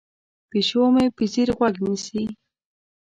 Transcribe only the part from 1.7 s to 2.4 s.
نیسي.